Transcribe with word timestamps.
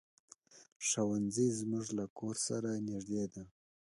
ښوونځی 0.87 1.47
زمونږ 1.59 1.87
له 1.97 2.05
کور 2.17 2.35
سره 2.47 2.69
نږدې 2.89 3.23
دی. 3.33 3.43